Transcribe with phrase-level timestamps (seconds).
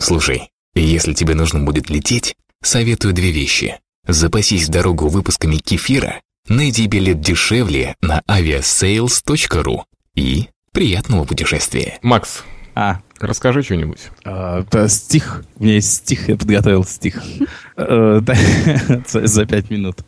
[0.00, 3.78] Слушай, если тебе нужно будет лететь, советую две вещи.
[4.06, 9.82] Запасись в дорогу выпусками кефира, найди билет дешевле на aviasales.ru
[10.14, 11.98] и приятного путешествия.
[12.02, 12.44] Макс,
[12.74, 14.00] А, расскажи что-нибудь.
[14.24, 15.44] а, да, стих.
[15.56, 17.22] У меня есть стих, я подготовил стих.
[17.76, 18.20] Э,
[19.06, 19.98] За пять минут.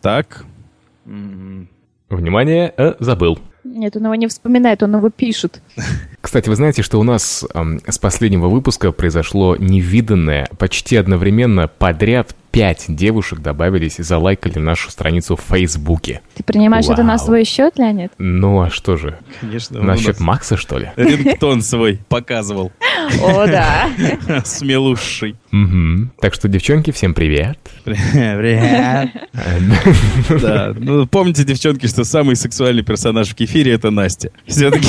[0.00, 0.44] Так.
[1.04, 3.38] Внимание, э, забыл.
[3.64, 5.62] Нет, он его не вспоминает, он его пишет.
[6.20, 12.34] Кстати, вы знаете, что у нас эм, с последнего выпуска произошло невиданное, почти одновременно подряд
[12.52, 16.20] пять девушек добавились и залайкали нашу страницу в Фейсбуке.
[16.34, 17.26] Ты принимаешь это на Вау.
[17.26, 18.12] свой счет, Леонид?
[18.18, 20.92] Ну а что же, Конечно, насчет нас Макса, что ли?
[20.96, 22.70] рингтон свой показывал.
[23.22, 23.88] О, да.
[24.44, 25.34] Смелуший.
[25.50, 26.12] Мгм.
[26.20, 27.58] Так что, девчонки, всем привет.
[27.84, 29.10] Привет.
[30.42, 34.30] Да, ну помните, девчонки, что самый сексуальный персонаж в кефире это Настя.
[34.46, 34.88] Все-таки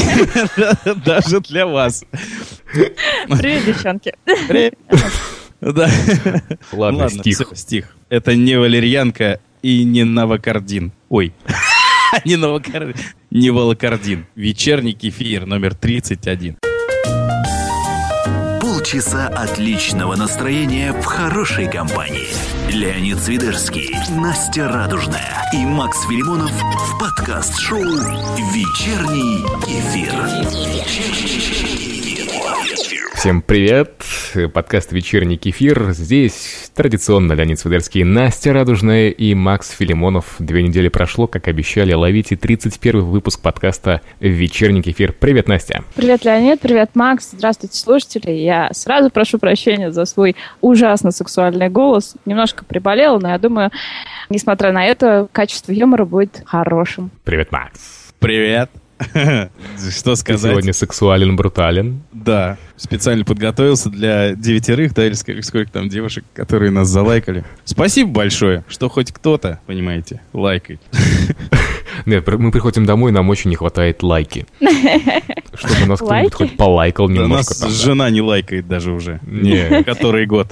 [1.06, 2.04] даже для вас.
[3.30, 4.14] Привет, девчонки.
[4.48, 4.76] Привет.
[5.64, 5.90] Да.
[6.72, 7.42] Ладно, стих.
[7.54, 7.96] стих.
[8.10, 10.92] Это не валерьянка и не новокардин.
[11.10, 11.34] Ой.
[12.26, 12.96] Не новокардин.
[13.32, 14.28] Не волокардин.
[14.36, 16.58] Вечерний кефир номер 31.
[18.62, 22.28] Полчаса отличного настроения в хорошей компании.
[22.70, 30.14] Леонид Свидерский, Настя Радужная и Макс Филимонов в подкаст-шоу «Вечерний эфир».
[33.16, 34.04] Всем привет!
[34.54, 35.92] Подкаст «Вечерний кефир».
[35.92, 40.36] Здесь традиционно Леонид Свидерский, Настя Радужная и Макс Филимонов.
[40.40, 45.14] Две недели прошло, как обещали, ловите 31 выпуск подкаста «Вечерний кефир».
[45.14, 45.86] Привет, Настя!
[45.96, 47.32] Привет, Леонид, привет, Макс.
[47.32, 48.32] Здравствуйте, слушатели.
[48.32, 52.16] Я сразу прошу прощения за свой ужасно сексуальный голос.
[52.26, 53.72] Немножко приболела, но я думаю,
[54.30, 57.10] несмотря на это, качество юмора будет хорошим.
[57.24, 58.12] Привет, Макс!
[58.20, 58.70] Привет.
[59.12, 60.52] Что Ты сказать?
[60.52, 62.04] сегодня сексуален, брутален.
[62.12, 67.44] Да, специально подготовился для девятерых, да, или сколько, сколько там девушек, которые нас залайкали.
[67.66, 70.82] Спасибо большое, что хоть кто-то, понимаете, лайкает.
[72.06, 74.46] Нет, мы приходим домой, нам очень не хватает лайки.
[75.54, 77.52] Чтобы нас кто-нибудь хоть полайкал Да немножко.
[77.52, 77.76] нас там, да.
[77.76, 79.20] жена не лайкает даже уже.
[79.26, 79.84] Не.
[79.86, 80.48] Который год.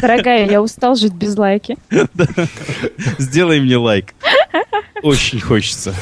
[0.00, 1.76] Дорогая, я устал жить без лайки.
[3.18, 4.14] Сделай мне лайк.
[5.02, 5.94] Очень хочется.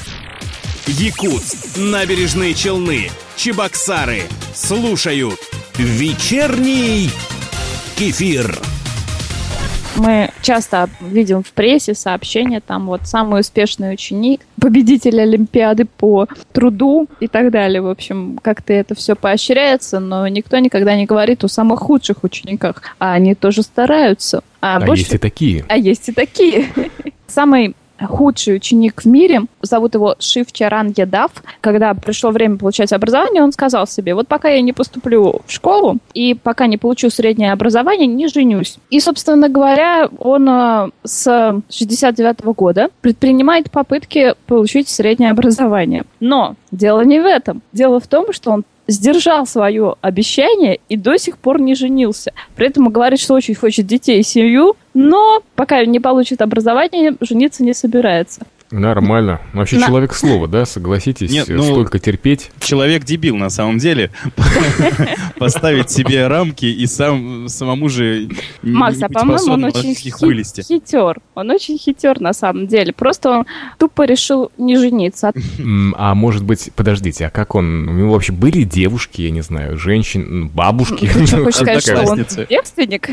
[0.86, 4.22] Якутск, набережные Челны, Чебоксары.
[4.54, 5.38] Слушают
[5.78, 7.08] вечерний
[7.96, 8.58] кефир.
[9.94, 17.06] Мы часто видим в прессе сообщения, там вот самый успешный ученик, победитель Олимпиады по труду
[17.20, 17.82] и так далее.
[17.82, 22.82] В общем, как-то это все поощряется, но никто никогда не говорит о самых худших учениках,
[22.98, 24.42] а они тоже стараются.
[24.62, 25.64] А, А больше- есть и такие.
[25.68, 26.66] а есть и такие.
[27.28, 27.74] Самый
[28.06, 31.30] худший ученик в мире, зовут его Шив Чаран Ядав.
[31.60, 35.98] Когда пришло время получать образование, он сказал себе, вот пока я не поступлю в школу
[36.14, 38.78] и пока не получу среднее образование, не женюсь.
[38.90, 46.04] И, собственно говоря, он э, с 69 года предпринимает попытки получить среднее образование.
[46.20, 47.62] Но дело не в этом.
[47.72, 52.32] Дело в том, что он сдержал свое обещание и до сих пор не женился.
[52.54, 57.64] При этом говорит, что очень хочет детей и семью, но пока не получит образование, жениться
[57.64, 58.42] не собирается.
[58.72, 59.40] Нормально.
[59.52, 61.30] Вообще На- человек слова, да, согласитесь?
[61.30, 62.50] Нет, э, ну- Столько терпеть.
[62.58, 64.10] Человек дебил на самом деле.
[65.38, 68.28] Поставить себе рамки и сам самому же
[68.62, 71.20] не Макс, а по-моему, он очень хитер.
[71.34, 72.94] Он очень хитер на самом деле.
[72.94, 73.46] Просто он
[73.78, 75.32] тупо решил не жениться.
[75.96, 77.88] А может быть, подождите, а как он?
[77.88, 81.06] У него вообще были девушки, я не знаю, женщин, бабушки?
[81.12, 82.46] Ты что, хочешь сказать, что он Одноклассницы.
[82.48, 83.10] девственник?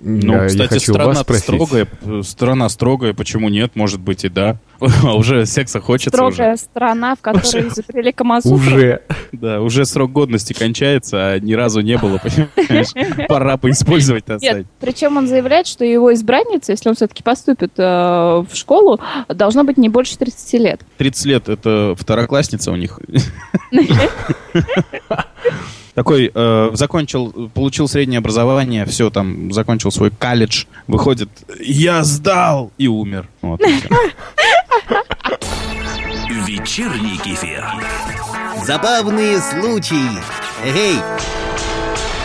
[0.00, 4.58] Ну, кстати, страна строгая, э, страна строгая, почему нет, может быть и да.
[5.02, 6.62] А уже секса хочется Строгая уже.
[6.62, 8.56] страна, в которой изобрели Камасутру.
[8.56, 9.02] Уже.
[9.32, 13.26] Да, уже срок годности кончается, а ни разу не было, понимаешь?
[13.28, 17.82] Пора поиспользовать, так Нет, причем он заявляет, что его избранница, если он все-таки поступит э,
[17.82, 20.80] в школу, должно быть не больше 30 лет.
[20.98, 23.00] 30 лет, это второклассница у них.
[25.94, 31.28] Такой, э, закончил, получил среднее образование, все, там, закончил свой колледж, выходит,
[31.60, 33.28] я сдал, и умер.
[33.42, 33.60] Вот.
[36.46, 37.64] Вечерний кефир.
[38.64, 40.10] Забавные случаи.
[40.64, 40.96] Эй,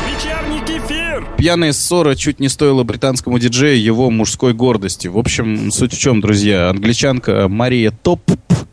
[0.07, 1.27] Вечерний кефир.
[1.37, 5.07] Пьяная ссора чуть не стоила британскому диджею его мужской гордости.
[5.07, 8.21] В общем, суть в чем, друзья, англичанка Мария Топ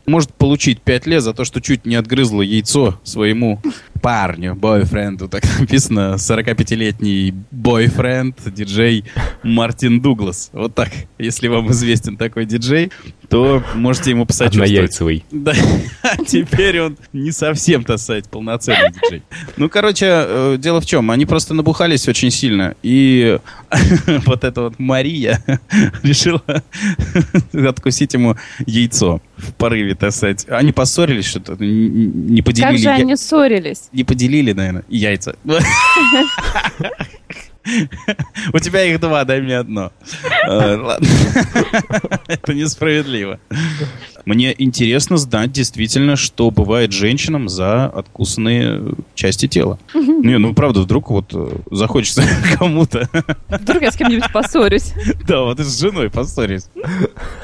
[0.07, 3.61] может получить 5 лет за то, что чуть не отгрызла яйцо своему
[4.01, 5.27] парню, бойфренду.
[5.27, 9.03] Так написано 45-летний бойфренд, диджей
[9.43, 10.49] Мартин Дуглас.
[10.53, 12.91] Вот так, если вам известен такой диджей.
[13.29, 14.69] То можете ему посочувствовать.
[14.69, 15.25] Однояйцевый.
[15.31, 15.53] Да,
[16.27, 19.23] теперь он не совсем, так сказать, полноценный диджей.
[19.57, 23.39] Ну, короче, э, дело в чем, они просто набухались очень сильно, и
[24.25, 25.43] вот эта вот Мария
[26.03, 26.41] решила
[27.53, 30.45] откусить ему яйцо в порыве, так сказать.
[30.49, 32.71] Они поссорились что-то, не поделили...
[32.71, 33.89] Как же они ссорились?
[33.91, 35.35] Не поделили, наверное, яйца.
[38.53, 39.91] У тебя их два, дай мне одно.
[40.47, 41.07] Э, Ладно.
[42.27, 43.39] Это несправедливо.
[44.25, 49.79] Мне интересно знать действительно, что бывает женщинам за откусанные части тела.
[49.93, 52.23] Не, ну правда, вдруг вот э, захочется
[52.57, 53.09] кому-то.
[53.47, 54.93] Вдруг я с кем-нибудь поссорюсь.
[55.27, 56.67] Да, вот и с женой поссорись.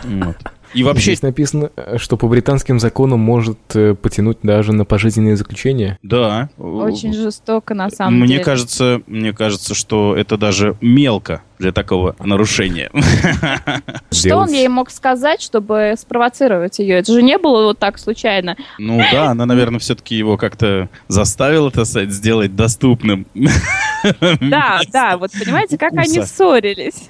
[0.03, 0.37] Вот.
[0.73, 5.35] И вообще, Здесь написано, э, что по британским законам может э, потянуть даже на пожизненное
[5.35, 5.97] заключение.
[6.01, 6.49] да.
[6.57, 8.43] Очень жестоко, на самом Мне деле.
[8.43, 12.89] кажется, мне кажется, что это даже мелко для такого нарушения.
[14.11, 16.95] Что он ей мог сказать, чтобы спровоцировать ее?
[16.97, 18.57] Это же не было вот так случайно.
[18.79, 23.25] Ну да, она, наверное, все-таки его как-то заставила, так сказать, сделать доступным.
[24.41, 27.07] Да, да, вот понимаете, как они ссорились.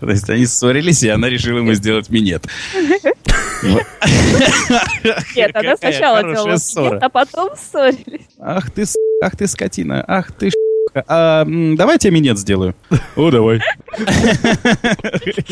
[0.00, 2.46] То есть они ссорились, и она решила ему сделать минет.
[5.34, 6.94] Нет, она сначала делала ссора.
[6.94, 8.26] нет, а потом ссорились.
[8.38, 8.84] Ах ты,
[9.22, 10.50] ах ты скотина, ах ты
[10.94, 12.74] А, м, давай я минет сделаю.
[13.16, 13.60] О, давай.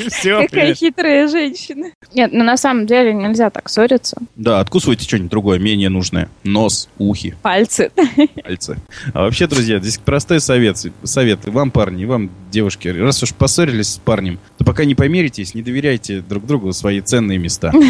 [0.09, 1.91] Все, Какая хитрая женщина.
[2.15, 4.17] Нет, ну на самом деле нельзя так ссориться.
[4.37, 6.29] Да, откусывайте что-нибудь другое, менее нужное.
[6.45, 7.91] Нос, ухи, Пальцы.
[8.45, 8.77] пальцы.
[9.13, 10.77] А вообще, друзья, здесь простой совет.
[11.03, 12.89] Совет и вам, парни, и вам, девушки.
[12.89, 17.39] Раз уж поссорились с парнем, то пока не помиритесь, не доверяйте друг другу свои ценные
[17.39, 17.73] места.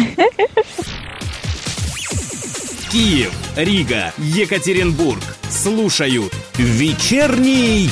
[2.91, 5.21] Киев, Рига, Екатеринбург.
[5.49, 7.89] Слушают «Вечерний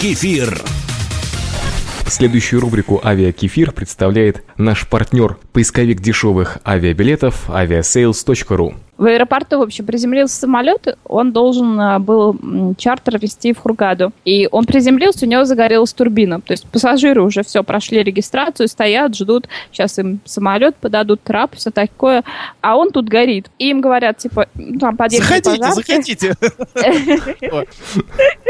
[0.00, 0.60] кефир».
[2.08, 8.74] Следующую рубрику «Авиакефир» представляет наш партнер, поисковик дешевых авиабилетов aviasales.ru.
[9.00, 12.36] В аэропорту, в общем, приземлился самолет, он должен а, был
[12.76, 14.12] чартер вести в Хургаду.
[14.26, 16.42] И он приземлился, у него загорелась турбина.
[16.42, 21.70] То есть пассажиры уже все, прошли регистрацию, стоят, ждут, сейчас им самолет подадут, трап, все
[21.70, 22.24] такое.
[22.60, 23.46] А он тут горит.
[23.58, 26.36] И им говорят, типа, ну, там подъехали Заходите, пожарки.
[26.74, 27.66] заходите.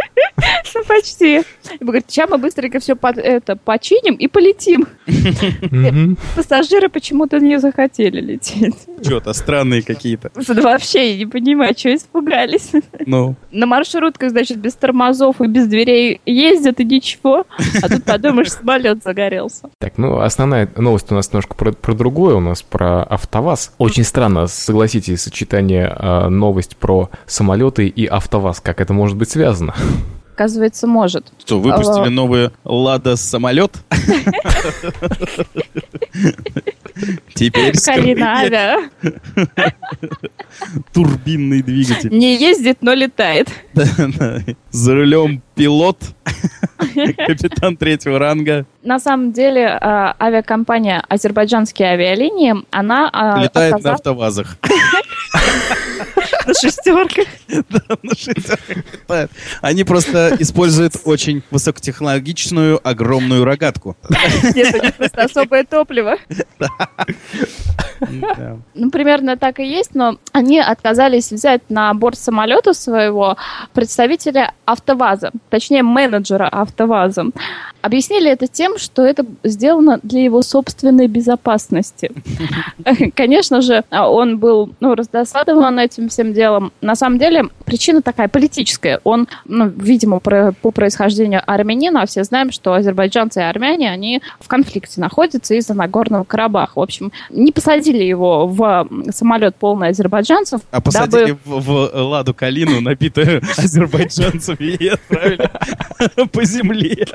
[0.74, 1.38] Ну, почти.
[1.38, 4.86] И говорит, сейчас мы быстренько все это починим и полетим.
[6.36, 8.74] Пассажиры почему-то не захотели лететь.
[9.02, 10.30] Что-то странные какие-то.
[10.62, 12.72] Вообще, я не понимаю, что испугались.
[13.06, 17.46] Ну, На маршрутках, значит, без тормозов и без дверей ездят и ничего.
[17.82, 19.70] А тут подумаешь, самолет загорелся.
[19.78, 23.74] Так, ну, основная новость у нас немножко про, про другое, у нас про АвтоВАЗ.
[23.78, 29.74] Очень странно, согласитесь, сочетание а, новость про самолеты и АвтоВАЗ, как это может быть связано?
[30.40, 31.30] Оказывается, может.
[31.36, 32.10] что, выпустили А.
[32.10, 33.72] новый Лада самолет?
[37.34, 38.88] Теперь с Калина Авиа
[40.94, 42.08] турбинный двигатель.
[42.10, 43.48] не ездит, но летает.
[44.70, 45.98] За рулем пилот,
[47.26, 53.10] капитан третьего ранга, На самом деле, а, авиакомпания «Азербайджанские авиалинии», она...
[53.12, 54.56] а, летает на автовазах.
[56.46, 57.26] на шестерках.
[57.48, 59.30] На шестерках.
[59.60, 63.96] Они просто используют очень высокотехнологичную огромную рогатку.
[64.54, 66.16] Нет, у них просто особое топливо.
[68.74, 73.36] Ну, примерно так и есть, но они отказались взять на борт самолета своего
[73.72, 77.26] представителя АвтоВАЗа, точнее менеджера АвтоВАЗа.
[77.82, 82.12] Объяснили это тем, что это сделано для его собственной безопасности.
[83.14, 86.72] Конечно же, он был ну, раздосадован этим всем делом.
[86.82, 89.00] На самом деле, причина такая политическая.
[89.04, 94.20] Он, ну, видимо, про- по происхождению армянин, а все знаем, что азербайджанцы и армяне, они
[94.40, 96.78] в конфликте находятся из-за Нагорного Карабаха.
[96.78, 102.34] В общем, не посадили его в самолет полный азербайджанцев, А посадили дабы- в, в Ладу
[102.34, 105.50] Калину, набитую азербайджанцами, и отправили
[106.32, 107.06] по земле.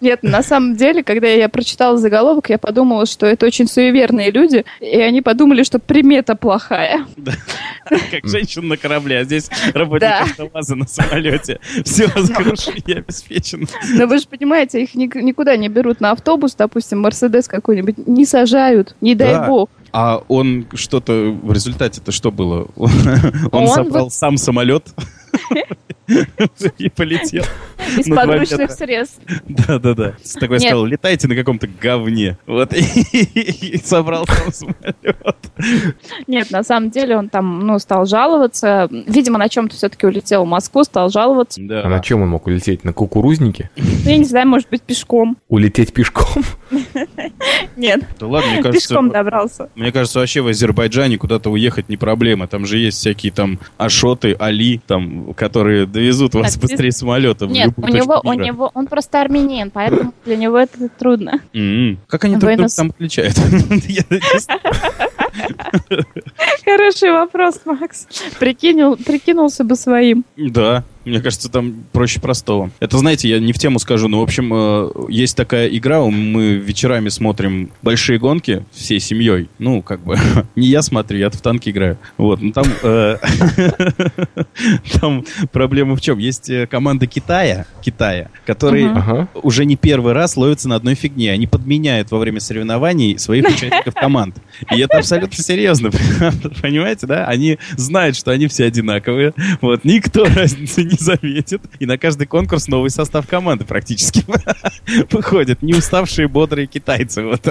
[0.00, 4.64] Нет, на самом деле, когда я прочитала заголовок, я подумала, что это очень суеверные люди,
[4.80, 7.06] и они подумали, что примета плохая.
[8.10, 11.58] Как женщина на корабле, а здесь работник автоваза на самолете.
[11.84, 13.66] Все, крушение обеспечено.
[13.94, 18.24] Но вы же понимаете, их ник- никуда не берут на автобус, допустим, Мерседес какой-нибудь, не
[18.28, 19.46] сажают, не дай Да.
[19.48, 19.70] бог.
[19.92, 22.66] А он что-то в результате-то что было?
[22.76, 24.86] Он Он собрал сам самолет
[26.78, 27.44] и полетел.
[27.98, 29.20] Из подручных средств.
[29.48, 30.14] Да-да-да.
[30.40, 32.36] Такой сказал, летайте на каком-то говне.
[32.46, 35.36] Вот, и собрал там самолет.
[36.26, 38.88] Нет, на самом деле он там, ну, стал жаловаться.
[38.90, 41.60] Видимо, на чем-то все-таки улетел в Москву, стал жаловаться.
[41.62, 41.82] Да.
[41.84, 42.84] А на чем он мог улететь?
[42.84, 43.70] На кукурузнике?
[43.76, 45.36] Ну, я не знаю, может быть, пешком.
[45.48, 46.44] Улететь пешком?
[47.76, 49.70] Нет, Да ладно, мне кажется, пешком добрался.
[49.74, 52.46] мне кажется, вообще в Азербайджане куда-то уехать не проблема.
[52.46, 57.74] Там же есть всякие там Ашоты, Али, там, которые довезут вас быстрее самолета в Нет,
[57.82, 61.40] у него, у него, он просто армянин, поэтому для него это трудно.
[62.08, 63.34] Как они друг друга Буэнос- там отличают?
[66.64, 68.06] Хороший вопрос, Макс.
[68.38, 70.24] Прикинул, прикинулся бы своим.
[70.36, 72.70] Да, мне кажется, там проще простого.
[72.80, 76.54] Это, знаете, я не в тему скажу, но, в общем, э, есть такая игра, мы
[76.56, 79.48] вечерами смотрим большие гонки всей семьей.
[79.58, 80.18] Ну, как бы,
[80.56, 81.98] не я смотрю, я в танки играю.
[82.18, 82.66] Вот, ну там...
[82.82, 83.16] э,
[85.00, 86.18] Там проблема в чем?
[86.18, 91.32] Есть э, команда Китая, Китая, которые уже не первый раз ловятся на одной фигне.
[91.32, 94.36] Они подменяют во время соревнований своих участников команд.
[94.74, 95.90] И это абсолютно серьезно.
[96.62, 97.26] Понимаете, да?
[97.26, 99.34] Они знают, что они все одинаковые.
[99.60, 101.62] Вот, никто разницы не заметит.
[101.78, 104.24] И на каждый конкурс новый состав команды практически
[105.10, 105.62] выходит.
[105.62, 107.22] Не уставшие, бодрые китайцы.
[107.22, 107.46] Вот.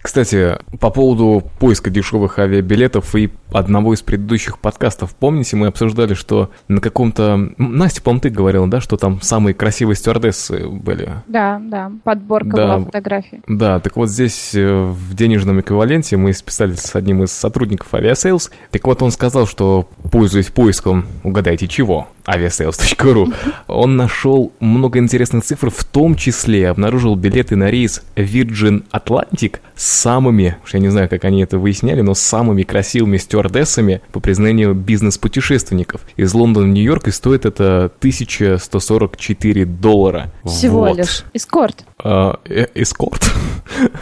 [0.00, 5.14] Кстати, по поводу поиска дешевых авиабилетов и одного из предыдущих подкастов.
[5.16, 7.50] Помните, мы обсуждали, что на каком-то...
[7.58, 11.10] Настя, по-моему, ты говорила, да, что там самые красивые стюардессы были?
[11.26, 12.76] Да, да, подборка Да.
[12.76, 13.40] была фотографий.
[13.48, 18.50] Да, так вот здесь э, в денежном эквиваленте мы списались с одним из сотрудников Aviasales.
[18.70, 23.34] Так вот он сказал, что, пользуясь поиском, угадайте чего, aviasales.ru,
[23.66, 29.87] он нашел много интересных цифр, в том числе обнаружил билеты на рейс Virgin Atlantic с
[29.88, 34.74] самыми, уж я не знаю, как они это выясняли, но самыми красивыми стюардессами по признанию
[34.74, 36.02] бизнес-путешественников.
[36.16, 40.32] Из Лондона в Нью-Йорк и стоит это 1144 доллара.
[40.44, 40.96] Всего Вот.
[40.98, 41.24] лишь.
[41.32, 41.84] Эскорт.
[41.98, 43.30] А, э- эскорт.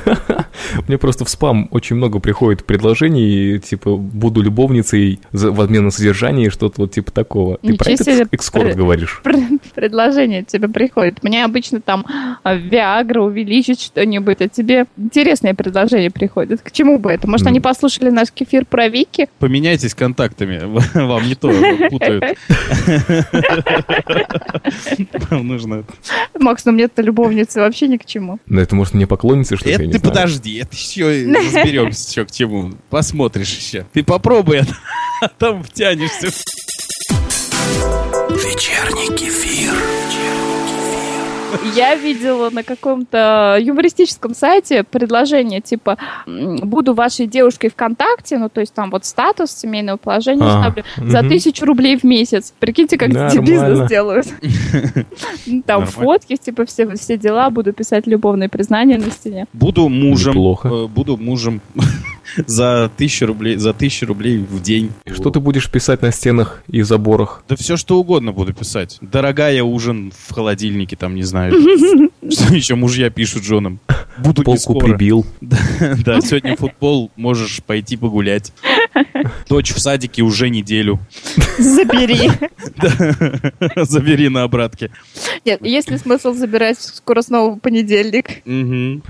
[0.89, 5.91] Мне просто в спам очень много приходит предложений, типа, буду любовницей за- в обмен на
[5.91, 7.59] содержание и что-то вот типа такого.
[7.59, 9.21] Ты про этот экскорт говоришь?
[9.23, 9.37] Пр-
[9.75, 11.23] Предложение тебе приходит.
[11.23, 12.05] Мне обычно там
[12.43, 16.61] а, Виагра увеличить что-нибудь, а тебе интересные предложения приходят.
[16.63, 17.29] К чему бы это?
[17.29, 19.29] Может, они послушали наш кефир про Вики?
[19.39, 20.61] Поменяйтесь контактами.
[20.95, 21.51] Вам не то
[21.91, 22.25] путают.
[25.31, 25.85] Вам нужно...
[26.39, 28.39] Макс, ну мне-то любовницы вообще ни к чему.
[28.47, 30.15] Ну, это может мне поклонница, что ли, я Это не ты знаю.
[30.47, 32.73] Подожди, это еще разберемся, что к чему.
[32.91, 33.87] Посмотришь еще.
[33.93, 36.29] Ты попробуй, а там втянешься.
[38.31, 39.75] Вечерний кефир.
[41.75, 48.75] Я видела на каком-то юмористическом сайте предложение типа «Буду вашей девушкой ВКонтакте», ну то есть
[48.75, 52.53] там вот статус семейного положения А, ставлю, за тысячу рублей в месяц.
[52.59, 53.41] Прикиньте, как Нормально.
[53.41, 54.27] бизнес делают.
[55.67, 59.47] Там фотки, типа все, все дела, буду писать любовные признания на стене.
[59.53, 60.33] Буду мужем.
[60.33, 60.69] Неплохо.
[60.69, 61.61] э, Буду мужем
[62.47, 64.93] за тысячу рублей, за тысячу рублей в день.
[65.05, 67.45] И Что ты будешь писать на стенах и заборах?
[67.49, 68.99] Да все что угодно буду писать.
[69.01, 71.55] Дорогая ужин в холодильнике, там, не знаю.
[72.31, 73.81] Что еще мужья пишут женам.
[74.19, 75.27] Буду Полку прибил.
[76.05, 78.53] Да, сегодня футбол, можешь пойти погулять.
[79.49, 80.99] Дочь в садике уже неделю.
[81.59, 82.31] Забери.
[83.77, 84.91] Забери на обратке.
[85.45, 88.43] Нет, есть ли смысл забирать скоро снова понедельник?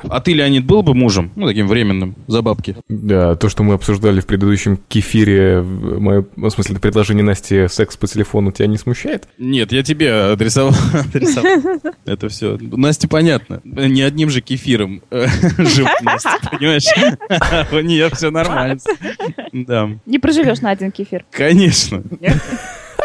[0.08, 1.30] А ты, Леонид, был бы мужем?
[1.36, 2.76] Ну, таким временным, за бабки.
[3.06, 7.96] Да, то, что мы обсуждали в предыдущем кефире, в- мое, в смысле, предложение Насти секс
[7.96, 9.28] по телефону тебя не смущает?
[9.38, 10.74] Нет, я тебе адресовал.
[12.04, 12.58] Это все.
[12.60, 13.60] Насте понятно.
[13.62, 15.26] Не одним же кефиром э,
[15.58, 16.84] живет Настя, понимаешь?
[17.70, 18.78] У нее все нормально.
[19.52, 21.24] Да, Не проживешь на один кефир.
[21.30, 22.02] конечно.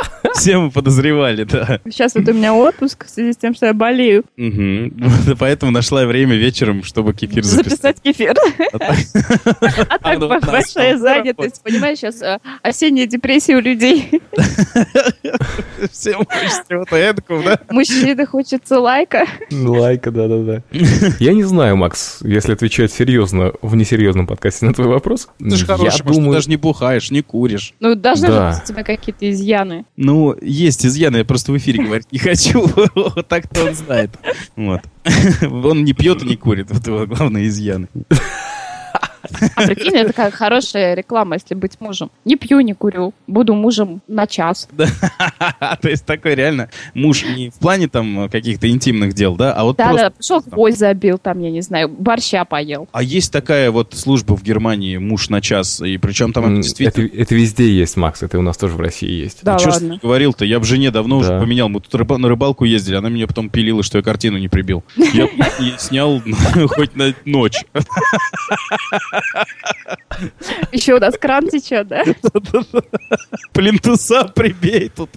[0.34, 1.80] Все мы подозревали, да.
[1.86, 4.24] Сейчас вот у меня отпуск в связи с тем, что я болею.
[4.38, 7.98] Вот Поэтому нашла время вечером, чтобы кефир записать.
[7.98, 8.34] Записать кефир.
[8.74, 11.62] А так- А большая что, занятость.
[11.64, 14.22] Понимаешь, сейчас э, осенняя депрессия у людей.
[15.92, 17.60] Всем хочется чего-то эдакого, да?
[17.70, 19.26] Мужчины хочется лайка.
[19.52, 20.64] Лайка, да-да-да.
[21.20, 25.28] Я не знаю, Макс, если отвечать серьезно в несерьезном подкасте на твой вопрос.
[25.40, 27.74] Ты же я хороший, ты думаю, даже не бухаешь, не куришь.
[27.80, 28.52] Ну, должны Да.
[28.52, 29.86] быть у тебя какие-то изъяны.
[30.04, 32.68] Ну, есть изъяны, я просто в эфире говорить не хочу.
[32.96, 34.10] Вот Так-то он знает.
[34.56, 34.82] Вот.
[35.44, 36.72] Он не пьет и не курит.
[36.72, 37.88] Вот его главные изъяны.
[39.56, 42.12] А прикинь, это такая хорошая реклама, если быть мужем.
[42.26, 43.14] Не пью, не курю.
[43.28, 44.68] Буду мужем на час.
[44.78, 49.78] То есть такой реально муж не в плане там каких-то интимных дел, да, а вот
[49.78, 52.88] Да, да, пошел гвоздь забил, там, я не знаю, борща поел.
[52.92, 57.10] А есть такая вот служба в Германии «Муж на час», и причем там действительно...
[57.14, 59.40] Это, везде есть, Макс, это у нас тоже в России есть.
[59.44, 60.00] Да ладно.
[60.02, 60.46] говорил-то?
[60.46, 61.70] Я бы жене давно уже поменял.
[61.70, 64.84] Мы тут на рыбалку ездили, она меня потом пилила, что я картину не прибил.
[64.96, 65.28] Я
[65.78, 66.22] снял
[66.70, 67.64] хоть на ночь.
[70.72, 72.04] Еще у нас кран течет, да?
[73.54, 75.10] Плинтуса прибей тут.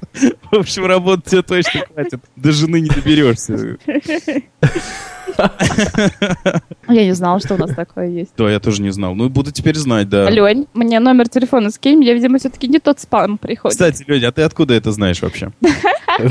[0.51, 2.21] В общем, работы тебе точно хватит.
[2.37, 3.79] До жены не доберешься.
[6.89, 8.33] Я не знала, что у нас такое есть.
[8.37, 9.15] Да, я тоже не знал.
[9.15, 10.29] Ну, буду теперь знать, да.
[10.31, 13.73] Лень, мне номер телефона скинь, мне, видимо, все-таки не тот спам приходит.
[13.75, 15.51] Кстати, Леня, а ты откуда это знаешь вообще?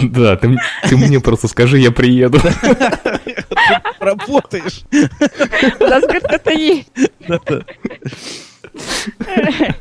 [0.03, 0.48] Да, ты
[0.91, 2.39] мне просто скажи, я приеду.
[4.00, 4.84] Работаешь.
[5.79, 6.88] У нас, говорит, это есть.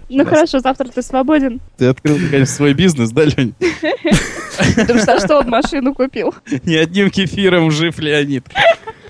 [0.09, 1.61] Ну хорошо, завтра ты свободен.
[1.79, 3.55] Ты открыл, конечно, свой бизнес, да, Лень?
[4.77, 6.35] Потому что что он машину купил?
[6.65, 8.47] Не одним кефиром жив Леонид.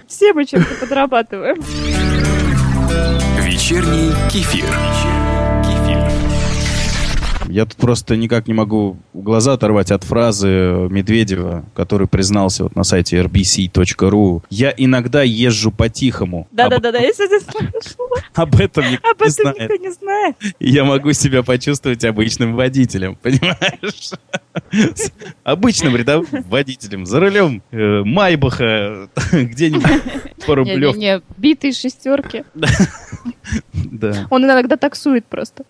[0.07, 1.57] Все мы чем-то подрабатываем.
[3.41, 4.65] Вечерний кефир.
[7.53, 10.49] Я тут просто никак не могу глаза оторвать от фразы
[10.89, 14.43] Медведева, который признался вот на сайте rbc.ru.
[14.49, 16.49] Я иногда езжу по-тихому.
[16.51, 18.23] Да-да-да, я сегодня слышала.
[18.33, 19.59] Об, этом никто Об не этом знает.
[19.59, 20.37] никто не знает.
[20.61, 24.13] Я могу себя почувствовать обычным водителем, понимаешь?
[25.45, 27.05] Обычным рядовым водителем.
[27.05, 30.97] За рулем э, Майбаха где-нибудь по рублев.
[30.97, 32.45] Не-не-не, битые шестерки.
[33.73, 34.27] Да.
[34.31, 35.65] Он иногда таксует просто.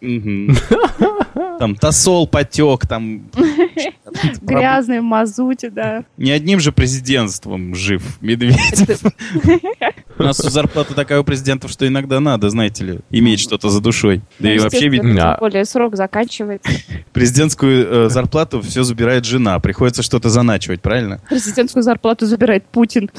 [1.59, 3.31] Там тосол потек, там
[4.43, 6.05] Грязный в мазуте, да.
[6.17, 9.01] Не одним же президентством жив Медведев.
[10.19, 14.23] У нас зарплата такая у президентов, что иногда надо, знаете ли, иметь что-то за душой.
[14.39, 15.03] Да и вообще ведь.
[15.03, 16.71] Тем более срок заканчивается.
[17.13, 19.59] президентскую э, зарплату все забирает жена.
[19.59, 21.21] Приходится что-то заначивать, правильно?
[21.29, 23.11] Президентскую зарплату забирает Путин.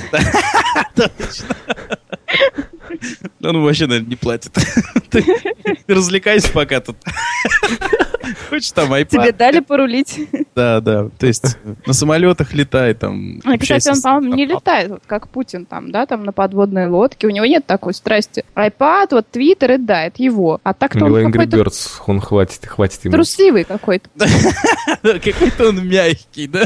[3.42, 4.54] Он вообще, наверное, не платит.
[5.10, 5.24] Ты
[5.88, 6.98] развлекайся пока тут.
[8.50, 9.32] Хочешь там Тебе iPad?
[9.38, 10.18] дали порулить.
[10.56, 11.10] Да, да.
[11.18, 13.42] То есть на самолетах летай, там.
[13.44, 17.28] А, Кстати, он, по-моему, не летает, вот как Путин там, да, там на подводной лодке.
[17.28, 18.46] У него нет такой страсти.
[18.56, 20.62] iPad, вот Твиттер, это да, это его.
[20.64, 23.14] А так-то он Angry какой-то Birds, он хватит, хватит ему.
[23.14, 24.10] трусливый какой-то,
[25.02, 26.64] Какой-то он мягкий, да?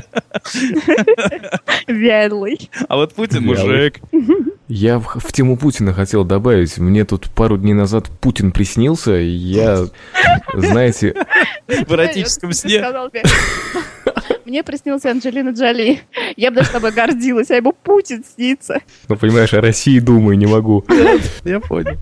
[1.87, 2.69] вялый.
[2.87, 3.99] А вот Путин мужик.
[4.67, 6.77] Я в, в тему Путина хотел добавить.
[6.77, 9.85] Мне тут пару дней назад Путин приснился, и я,
[10.53, 11.15] знаете,
[11.67, 12.83] В эротическом сне.
[14.45, 14.63] мне.
[14.63, 16.01] Приснилась Анджелина Джоли.
[16.35, 18.79] Я бы даже тобой гордилась, а ему Путин снится.
[19.07, 20.83] ну понимаешь, о России думаю, не могу.
[21.45, 21.97] Я понял.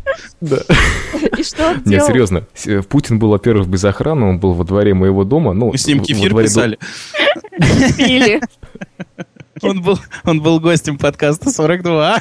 [1.38, 2.08] И что он Нет, делал?
[2.08, 2.48] серьезно.
[2.54, 5.54] С- э, Путин был, во-первых, без охраны, он был во дворе моего дома.
[5.54, 6.80] Ну, Мы с ним кефир писали.
[7.98, 8.42] Пили.
[9.62, 12.20] Он был, он был гостем подкаста 42.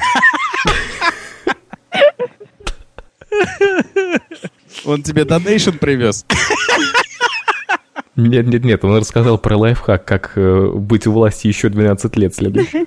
[4.85, 6.25] Он тебе донейшн привез.
[8.15, 12.33] Нет, нет, нет, он рассказал про лайфхак, как э, быть у власти еще 12 лет
[12.33, 12.85] следующих.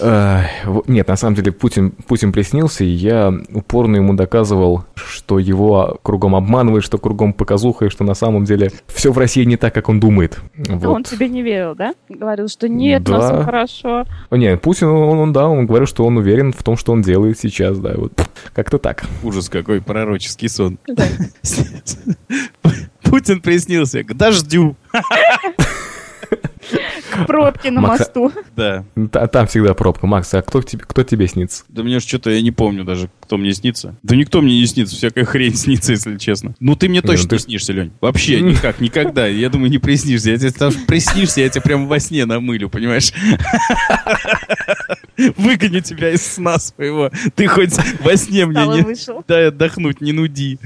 [0.86, 6.34] Нет, на самом деле Путин, Путин приснился, и я упорно ему доказывал, что его кругом
[6.34, 9.88] обманывает, что кругом показуха, и что на самом деле все в России не так, как
[9.88, 10.38] он думает.
[10.68, 10.88] А Вот.
[10.88, 11.94] Он тебе не верил, да?
[12.08, 14.04] Говорил, что нет, у нас хорошо.
[14.30, 17.38] Не, Путин, он, он, да, он говорил, что он уверен в том, что он делает
[17.38, 18.12] сейчас, да, вот
[18.52, 19.04] как-то так.
[19.22, 20.78] Ужас какой, пророческий сон.
[23.14, 24.74] Путин приснился к дождю.
[27.26, 28.32] Пробки на Макса- мосту.
[28.56, 28.84] Да.
[29.10, 30.06] Та- Там всегда пробка.
[30.06, 31.64] Макс, а кто, тебе, кто тебе снится?
[31.68, 33.96] Да мне что-то я не помню даже, кто мне снится.
[34.02, 36.54] Да никто мне не снится, всякая хрень снится, если честно.
[36.60, 37.92] Ну ты мне Не, точно ну ты- не снишься, Лень.
[38.00, 39.26] Вообще никак, никогда.
[39.26, 40.30] Я думаю, не приснишься.
[40.30, 43.12] Я тебе что приснишься, я тебя прям во сне намылю, понимаешь?
[45.36, 47.10] Выгоню тебя из сна своего.
[47.36, 49.22] Ты хоть во сне мне не...
[49.28, 50.58] Дай отдохнуть, не нуди.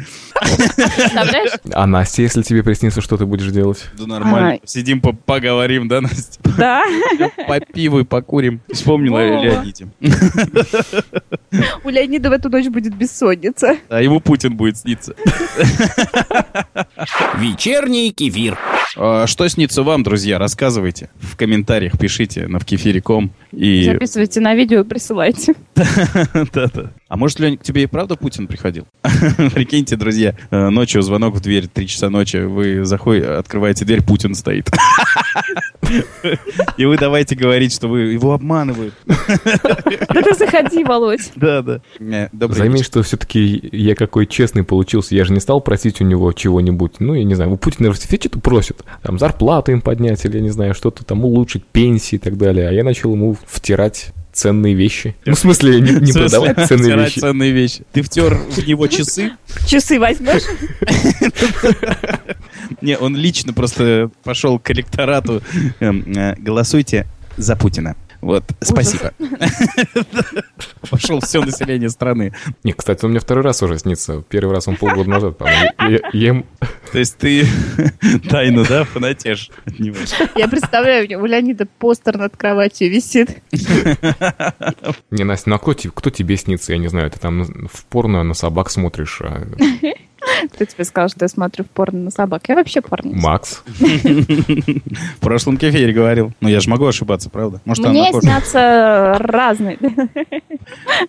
[1.72, 3.84] А Настя, если тебе приснится, что ты будешь делать?
[3.98, 4.58] Да нормально.
[4.64, 6.37] Сидим, по- поговорим, да, Настя?
[6.56, 6.82] Да.
[7.46, 8.60] По пиву и покурим.
[8.72, 9.42] Вспомнила о.
[9.42, 9.88] Леониде.
[11.84, 13.76] У Леонида в эту ночь будет бессонница.
[13.88, 15.14] А ему Путин будет сниться.
[17.38, 18.58] Вечерний кефир.
[18.96, 20.38] А Что снится вам, друзья?
[20.38, 21.10] Рассказывайте.
[21.16, 23.30] В комментариях пишите на вкефире.ком.
[23.52, 25.54] И Записывайте на видео и присылайте.
[26.52, 26.92] Да-да.
[27.08, 28.86] А может, Лень, к тебе и правда Путин приходил?
[29.54, 34.34] Прикиньте, друзья, э, ночью звонок в дверь, три часа ночи, вы заходите, открываете дверь, Путин
[34.34, 34.70] стоит.
[36.76, 38.94] И вы давайте говорить, что вы его обманывают.
[39.06, 41.32] Да ты заходи, Володь.
[41.36, 41.80] Да, да.
[41.98, 45.14] Э, Заметь, что все-таки я какой честный получился.
[45.14, 47.00] Я же не стал просить у него чего-нибудь.
[47.00, 48.84] Ну, я не знаю, у Путина все что-то просят.
[49.02, 52.68] Там зарплату им поднять или, я не знаю, что-то там улучшить, пенсии и так далее.
[52.68, 55.16] А я начал ему втирать ценные вещи.
[55.26, 57.18] Ну, в смысле, не, не продавать ценные вещи.
[57.18, 57.82] ценные вещи.
[57.92, 59.32] Ты втер в него часы?
[59.66, 60.42] Часы возьмешь?
[62.80, 65.42] Не, он лично просто пошел к электорату.
[65.80, 67.96] эм, э, Голосуйте за Путина.
[68.20, 69.12] Вот, спасибо.
[70.90, 72.32] Пошел все население страны.
[72.64, 74.22] Не, кстати, он мне второй раз уже снится.
[74.28, 75.70] Первый раз он полгода назад, по-моему.
[76.12, 76.46] Ему-
[76.92, 77.46] То есть ты
[78.28, 79.96] тайну, да, фанатеж от него?
[80.36, 83.40] Я представляю, у Леонида постер над кроватью висит.
[85.10, 86.72] Не, Настя, ну а кто, те- кто тебе снится?
[86.72, 89.20] Я не знаю, ты там в порно на собак смотришь.
[90.52, 92.42] Кто тебе сказал, что я смотрю в порно на собак?
[92.48, 93.12] Я вообще порно.
[93.14, 93.62] Макс?
[93.66, 96.32] В прошлом кефире говорил.
[96.40, 97.60] Ну, я же могу ошибаться, правда?
[97.64, 99.78] Может, Мне снятся разные.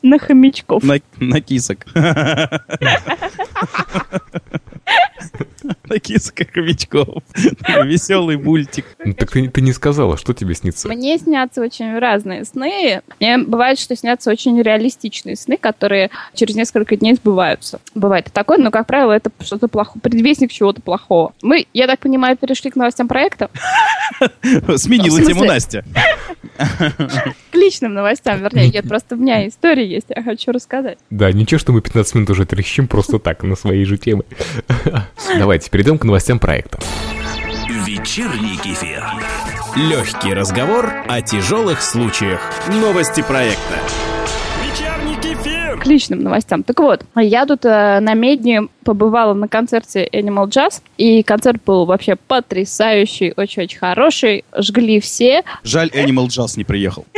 [0.01, 0.83] На хомячков.
[0.83, 1.85] на кисок.
[5.89, 7.23] На кисок и хомячков.
[7.83, 8.85] Веселый мультик.
[9.03, 10.87] Ну, так ты, ты не сказала, что тебе снится?
[10.87, 13.01] Мне снятся очень разные сны.
[13.19, 17.79] Мне бывает, что снятся очень реалистичные сны, которые через несколько дней сбываются.
[17.95, 21.33] Бывает и такое, но, как правило, это что-то плохое, предвестник чего-то плохого.
[21.41, 23.49] Мы, я так понимаю, перешли к новостям проекта,
[24.77, 25.83] Сменила тему Настя.
[27.51, 28.69] К личным новостям, вернее.
[28.69, 30.97] Нет, просто у меня история есть, я хочу рассказать.
[31.09, 34.23] Да, ничего, что мы 15 минут уже трещим просто так, на свои же темы.
[35.37, 36.79] Давайте перейдем к новостям проекта.
[37.85, 39.03] Вечерний кефир.
[39.75, 42.41] Легкий разговор о тяжелых случаях.
[42.67, 43.79] Новости проекта.
[45.79, 46.63] К личным новостям.
[46.63, 51.85] Так вот, я тут э, на Медне побывала на концерте Animal Jazz, и концерт был
[51.85, 54.43] вообще потрясающий, очень-очень хороший.
[54.57, 55.43] Жгли все.
[55.63, 57.05] Жаль, Animal Jazz не приехал.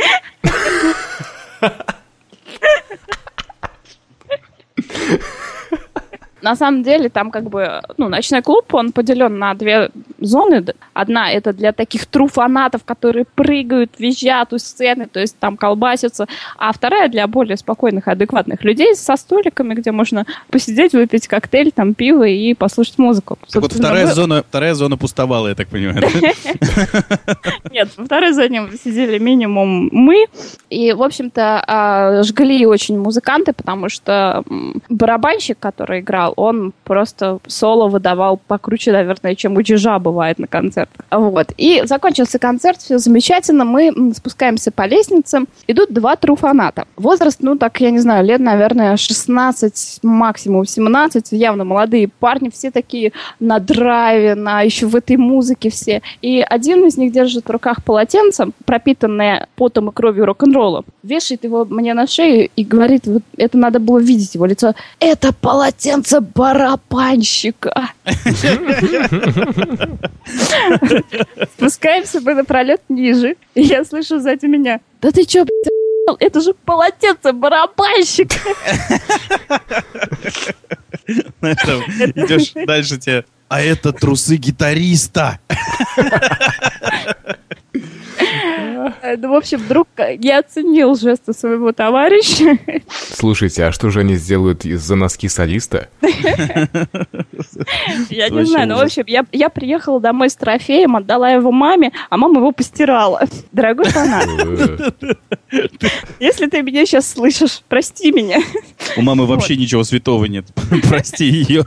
[6.42, 10.64] На самом деле там как бы, ну, ночной клуб, он поделен на две зоны.
[10.92, 16.26] Одна это для таких тру фанатов, которые прыгают, визжат у сцены, то есть там колбасятся.
[16.58, 21.94] А вторая для более спокойных, адекватных людей со столиками, где можно посидеть, выпить коктейль, там
[21.94, 23.38] пиво и послушать музыку.
[23.50, 26.02] Так вот, вторая мы- зона, вторая зона пустовала, я так понимаю.
[27.70, 30.26] Нет, во второй зоне сидели минимум мы.
[30.70, 34.42] И, в общем-то, а, жгли очень музыканты, потому что
[34.88, 41.06] барабанщик, который играл, он просто соло выдавал покруче, наверное, чем у Чижа бывает на концертах.
[41.10, 41.52] Вот.
[41.56, 43.64] И закончился концерт, все замечательно.
[43.64, 45.40] Мы спускаемся по лестнице.
[45.66, 46.86] Идут два труфаната.
[46.96, 51.28] Возраст, ну, так, я не знаю, лет, наверное, 16, максимум 17.
[51.32, 56.02] Явно молодые парни, все такие на драйве, на еще в этой музыке все.
[56.20, 61.64] И один из них держит в руках полотенце, пропитанное потом и кровью рок-н-ролла, вешает его
[61.64, 67.90] мне на шею и говорит, вот это надо было видеть его лицо, это полотенце барабанщика.
[71.56, 75.44] Спускаемся мы напролет ниже, и я слышу сзади меня, да ты чё,
[76.18, 78.36] это же полотенце барабанщика.
[81.40, 83.24] Знаешь, там Идешь дальше тебе.
[83.48, 85.38] А это трусы гитариста.
[89.12, 89.88] Э, Ну, в общем, вдруг
[90.20, 92.58] я оценил жесты своего товарища.
[93.14, 95.88] Слушайте, а что же они сделают из-за носки солиста?
[98.10, 101.92] Я не знаю, ну, в общем, я, я приехала домой с трофеем, отдала его маме,
[102.10, 103.22] а мама его постирала.
[103.52, 104.28] Дорогой фанат,
[105.52, 105.58] Э,
[106.18, 108.38] если ты меня сейчас слышишь, прости меня.
[108.96, 110.46] У мамы вообще ничего святого нет.
[110.88, 111.64] Прости ее.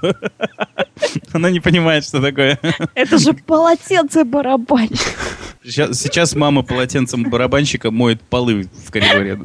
[1.34, 2.60] Она не понимает, что такое.
[2.95, 5.17] Это же полотенце барабанщик.
[5.63, 9.38] Сейчас, сейчас мама полотенцем барабанщика моет полы в коридоре.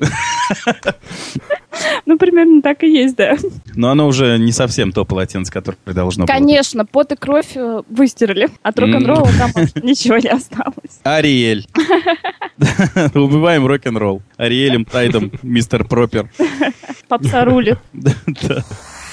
[2.07, 3.37] Ну, примерно так и есть, да.
[3.75, 6.33] Но оно уже не совсем то полотенце, которое должно было.
[6.33, 8.49] Конечно, пот и кровь э, выстирали.
[8.63, 9.51] От рок-н-ролла там
[9.83, 11.01] ничего не осталось.
[11.03, 11.67] Ариэль.
[13.15, 14.23] Убиваем рок-н-ролл.
[14.37, 16.31] Ариэлем, Тайдом, мистер Пропер.
[17.09, 17.79] Попса рулит.
[17.93, 18.65] Да.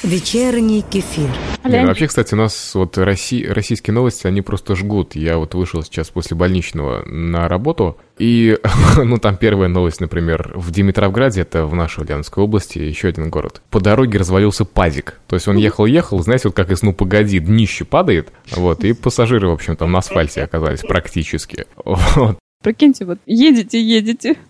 [0.03, 1.29] Вечерний кефир.
[1.63, 5.15] Не, ну вообще, кстати, у нас вот Росси- российские новости, они просто жгут.
[5.15, 8.57] Я вот вышел сейчас после больничного на работу, и,
[8.97, 13.61] ну, там первая новость, например, в Димитровграде, это в нашей Ульяновской области, еще один город,
[13.69, 15.19] по дороге развалился пазик.
[15.27, 19.49] То есть он ехал-ехал, знаете, вот как из «Ну, погоди», днище падает, вот, и пассажиры,
[19.49, 21.65] в общем, там на асфальте оказались практически.
[21.85, 22.37] Вот.
[22.67, 24.35] Прикиньте, вот едете, едете,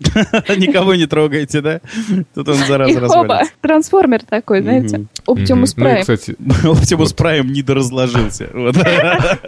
[0.56, 1.80] Никого не трогаете, да?
[2.34, 3.52] Тут он за раз и хоба, развалится.
[3.60, 5.88] трансформер такой, знаете, Optimus Мгм.
[5.88, 6.34] Ну кстати,
[6.66, 8.50] Оптимус Прайм недоразложился.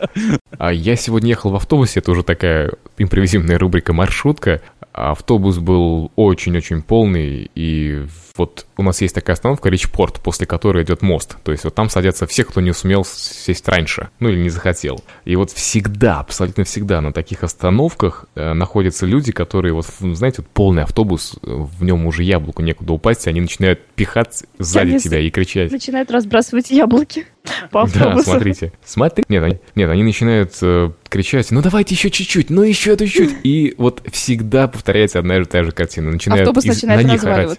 [0.58, 4.60] А я сегодня ехал в автобусе, это уже такая импровизивная рубрика «Маршрутка».
[4.92, 8.04] Автобус был очень-очень полный, и
[8.36, 11.36] вот у нас есть такая остановка Ричпорт, после которой идет мост.
[11.42, 15.02] То есть вот там садятся все, кто не сумел сесть раньше, ну или не захотел.
[15.24, 20.48] И вот всегда, абсолютно всегда на таких остановках э, находятся люди, которые вот, знаете, вот
[20.48, 25.18] полный автобус, э, в нем уже яблоку некуда упасть, и они начинают пихать сзади тебя
[25.20, 25.70] и кричать.
[25.72, 27.26] Начинают разбрасывать яблоки
[27.70, 28.30] по Да, автобусу.
[28.30, 28.72] смотрите.
[28.84, 29.24] Смотри.
[29.28, 33.36] Нет, они, нет, они начинают э, кричать, ну давайте еще чуть-чуть, ну еще чуть-чуть.
[33.44, 36.10] И вот всегда повторяется одна и та же картина.
[36.10, 37.58] Начинают Автобус из- начинает на них орать.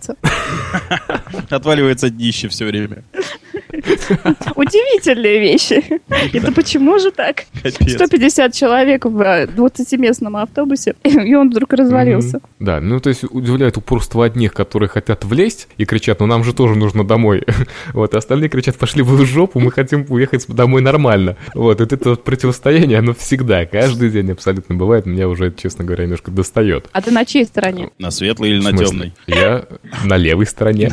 [1.49, 3.03] Отваливается днище все время.
[4.55, 6.01] Удивительные вещи.
[6.33, 7.45] Это почему же так?
[7.61, 7.93] Капец.
[7.93, 12.41] 150 человек в э, 20-местном автобусе, и он вдруг развалился.
[12.59, 16.53] Да, ну то есть удивляет упорство одних, которые хотят влезть и кричат, ну нам же
[16.53, 17.43] тоже нужно домой.
[17.93, 21.35] Вот, остальные кричат, пошли вы в жопу, мы хотим уехать домой нормально.
[21.53, 26.03] Вот, вот это вот противостояние, оно всегда, каждый день абсолютно бывает, меня уже, честно говоря,
[26.05, 26.87] немножко достает.
[26.91, 27.89] А ты на чьей стороне?
[27.97, 29.13] На светлой или на темной?
[29.27, 29.65] Я
[30.05, 30.91] на левой стороне,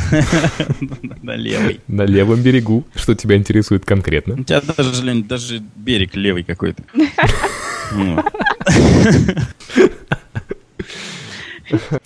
[1.22, 1.81] На левой.
[1.88, 2.78] на левом берегу.
[2.95, 4.35] Что тебя интересует конкретно?
[4.35, 6.83] У тебя даже, Лень, даже берег левый какой-то.
[7.91, 8.25] Вот.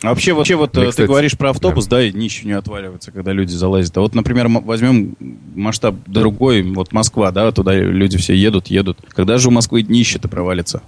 [0.03, 2.53] А Вообще, вообще, вот Мне, э, ты кстати, говоришь про автобус, да, и днище не
[2.53, 3.97] отваливается, когда люди залазят.
[3.97, 5.17] А вот, например, возьмем
[5.55, 8.99] масштаб другой, вот Москва, да, туда люди все едут, едут.
[9.11, 10.83] Когда же у Москвы днище-то провалится?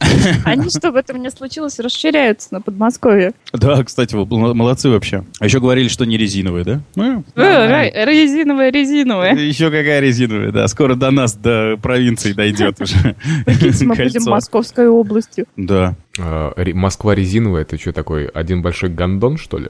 [0.44, 3.32] Они, чтобы это не случилось, расширяются на Подмосковье.
[3.52, 5.24] Да, кстати, вы мол- молодцы вообще.
[5.40, 6.80] А еще говорили, что не резиновые, да?
[6.94, 9.34] Ну, Э, Резиновая, резиновая.
[9.34, 10.68] Еще какая резиновая, да.
[10.68, 13.16] Скоро до нас, до провинции дойдет уже.
[13.46, 14.30] Мы будем.
[14.30, 15.46] Московской областью.
[15.56, 15.94] Да.
[16.18, 19.68] А, Москва резиновая, это что такой, один большой гондон, что ли?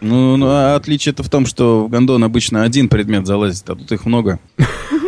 [0.00, 3.90] Ну, ну, а отличие-то в том, что в гондон обычно один предмет залазит, а тут
[3.92, 4.38] их много.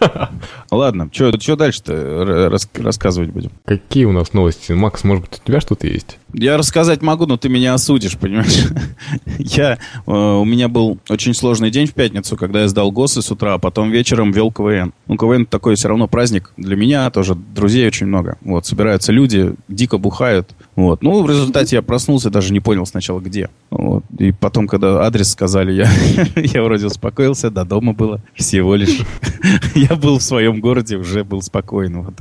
[0.70, 3.50] Ладно, что дальше-то рас- рассказывать будем?
[3.64, 4.72] Какие у нас новости?
[4.72, 6.18] Макс, может быть, у тебя что-то есть?
[6.32, 8.66] Я рассказать могу, но ты меня осудишь, понимаешь?
[9.38, 13.30] Я, э, у меня был очень сложный день в пятницу, когда я сдал ГОСы с
[13.30, 14.92] утра, а потом вечером вел КВН.
[15.06, 18.36] Ну, КВН такой все равно праздник для меня тоже, друзей очень много.
[18.42, 20.50] Вот, собираются люди, дико бухают.
[20.76, 21.02] Вот.
[21.02, 23.50] Ну, в результате я проснулся, даже не понял сначала где.
[23.70, 24.04] Вот.
[24.18, 25.90] И потом, когда адрес сказали, я,
[26.36, 29.00] я вроде успокоился, до дома было всего лишь.
[29.74, 32.02] Я был в своем городе, уже был спокоен.
[32.02, 32.14] Вот.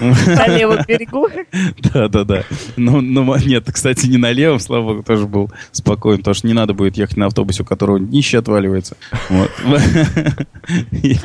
[0.00, 1.28] На левом берегу.
[1.92, 2.44] Да, да, да.
[3.46, 6.96] Нет, кстати, не на левом, слава богу, тоже был спокоен, потому что не надо будет
[6.96, 8.96] ехать на автобусе, у которого днище отваливается.
[10.92, 11.16] И,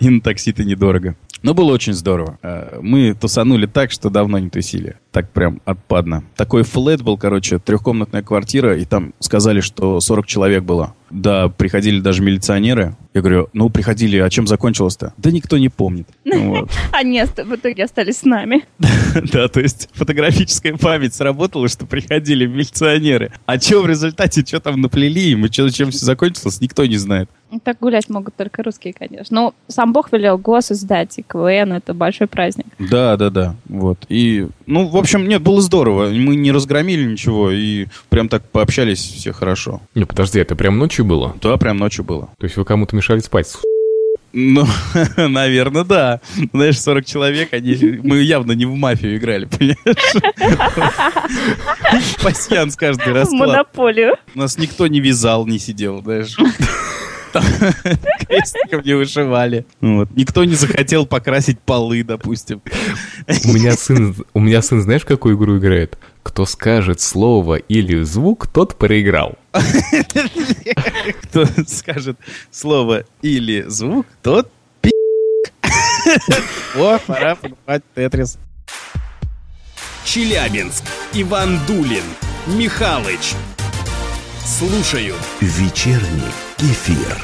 [0.00, 1.14] и на такси-то недорого.
[1.42, 2.38] Но было очень здорово.
[2.42, 4.96] Э, Мы тусанули так, что давно не тусили.
[5.12, 6.24] Так прям отпадно.
[6.36, 10.94] Такой флет был, короче, трехкомнатная квартира, и там сказали, что 40 человек было.
[11.10, 12.96] Да, приходили даже милиционеры.
[13.14, 15.14] Я говорю, ну, приходили, а чем закончилось-то?
[15.16, 16.08] Да никто не помнит.
[16.92, 18.64] Они в итоге остались с нами.
[19.32, 23.32] Да, то есть фотографическая память сработала, что приходили милиционеры.
[23.46, 27.28] А что в результате, что там наплели им, и чем все закончилось, никто не знает.
[27.64, 29.34] Так гулять могут только русские, конечно.
[29.34, 32.66] Но сам Бог велел гос издать, и КВН— это большой праздник.
[32.78, 33.54] Да, да, да.
[33.68, 33.98] Вот.
[34.10, 36.08] И, ну, в общем, нет, было здорово.
[36.10, 39.80] Мы не разгромили ничего, и прям так пообщались все хорошо.
[39.94, 41.34] Не, подожди, это прям ночью было?
[41.40, 42.28] Да, прям ночью было.
[42.38, 43.56] То есть вы кому-то мешали спать?
[44.34, 44.66] Ну,
[45.16, 46.20] наверное, да.
[46.52, 47.98] Знаешь, 40 человек, они...
[48.02, 50.16] Мы явно не в мафию играли, понимаешь?
[52.22, 53.48] Пасьянс каждый В расклад.
[53.48, 54.16] монополию.
[54.34, 56.36] Нас никто не вязал, не сидел, знаешь.
[57.32, 57.44] Там
[58.28, 59.66] Крестиком не вышивали.
[59.80, 60.08] Вот.
[60.16, 62.62] Никто не захотел покрасить полы, допустим.
[63.44, 65.98] У меня сын, у меня сын, знаешь, в какую игру играет?
[66.22, 69.36] Кто скажет слово или звук, тот проиграл.
[71.22, 72.18] Кто скажет
[72.50, 74.90] слово или звук, тот пи***.
[76.76, 78.38] О, пора покупать Тетрис.
[80.04, 80.84] Челябинск.
[81.12, 82.04] Иван Дулин.
[82.46, 83.34] Михалыч.
[84.44, 85.14] Слушаю.
[85.40, 87.16] Вечерний кефир.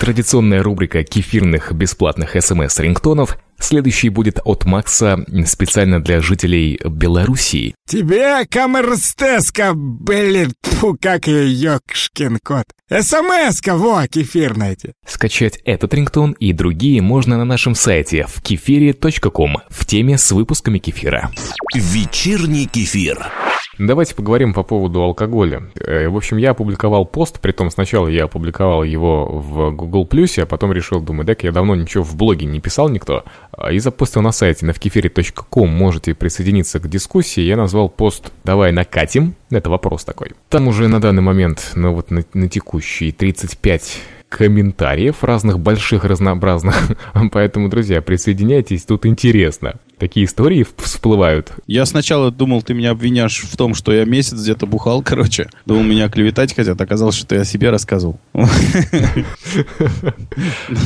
[0.00, 7.74] Традиционная рубрика кефирных бесплатных СМС-рингтонов следующий будет от Макса специально для жителей Белоруссии.
[7.88, 12.64] Тебе камерстеска, блин, фу, как ее ёкшкин кот.
[12.90, 14.92] СМС-ка, во, кефирная эти.
[15.06, 20.78] Скачать этот рингтон и другие можно на нашем сайте в кефире.ком в теме с выпусками
[20.78, 21.30] кефира.
[21.74, 23.32] Вечерний кефир.
[23.78, 25.64] Давайте поговорим по поводу алкоголя.
[25.78, 30.08] Э, В общем, я опубликовал пост, притом сначала я опубликовал его в Google+,
[30.38, 33.78] а потом решил, думаю, так я давно ничего в блоге не писал никто, а, и
[33.78, 37.42] запустил на сайте навкефире.ком, можете присоединиться к дискуссии.
[37.42, 40.32] Я назвал пост «Давай накатим», это вопрос такой.
[40.48, 46.76] Там уже на данный момент, ну вот на, на текущий 35 комментариев разных больших разнообразных.
[47.32, 49.76] Поэтому, друзья, присоединяйтесь, тут интересно.
[49.98, 51.52] Такие истории всплывают.
[51.66, 55.48] Я сначала думал, ты меня обвиняешь в том, что я месяц где-то бухал, короче.
[55.64, 58.18] Думал, меня клеветать хотят, оказалось, что ты о себе рассказывал.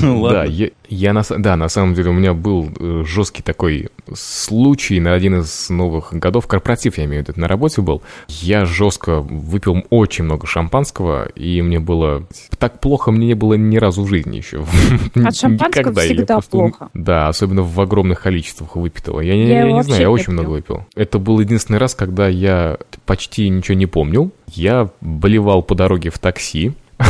[0.03, 0.51] Ну Да, ладно.
[0.51, 5.14] я, я на, да, на самом деле у меня был э, жесткий такой случай на
[5.14, 8.03] один из новых годов, корпоратив, я имею в виду, на работе был.
[8.29, 12.27] Я жестко выпил очень много шампанского, и мне было...
[12.59, 14.64] Так плохо мне не было ни разу в жизни еще.
[15.14, 16.03] От шампанского Никогда.
[16.03, 16.90] Я всегда просто- плохо.
[16.94, 19.21] Да, особенно в огромных количествах выпитого.
[19.21, 20.85] Я, не- Я я не знаю, я очень много выпил.
[20.95, 24.33] Это был единственный раз, когда я почти ничего не помнил.
[24.49, 26.73] Я болевал по дороге в такси.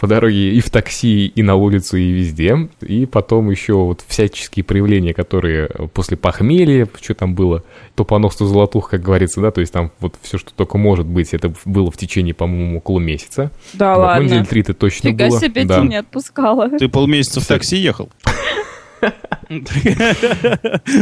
[0.00, 2.68] По дороге и в такси, и на улицу, и везде.
[2.82, 7.64] И потом еще вот всяческие проявления, которые после похмелья, что там было,
[7.96, 11.04] то понос, то золотух, как говорится, да, то есть там вот все, что только может
[11.06, 13.50] быть, это было в течение, по-моему, около месяца.
[13.72, 14.24] Да Вот, ну, ладно.
[14.24, 15.40] недели три это точно Фига было.
[15.40, 15.80] себе, да.
[15.80, 16.70] ты не отпускала.
[16.78, 18.10] Ты полмесяца в такси ехал?